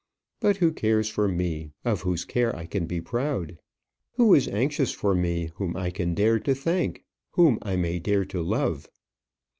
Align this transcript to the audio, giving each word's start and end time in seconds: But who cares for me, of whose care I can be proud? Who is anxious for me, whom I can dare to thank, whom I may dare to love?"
But 0.39 0.57
who 0.57 0.71
cares 0.71 1.09
for 1.09 1.27
me, 1.27 1.73
of 1.85 2.01
whose 2.01 2.25
care 2.25 2.55
I 2.55 2.65
can 2.65 2.87
be 2.87 2.99
proud? 2.99 3.59
Who 4.13 4.33
is 4.33 4.47
anxious 4.47 4.91
for 4.91 5.13
me, 5.13 5.51
whom 5.57 5.77
I 5.77 5.91
can 5.91 6.15
dare 6.15 6.39
to 6.39 6.55
thank, 6.55 7.03
whom 7.33 7.59
I 7.61 7.75
may 7.75 7.99
dare 7.99 8.25
to 8.25 8.41
love?" 8.41 8.87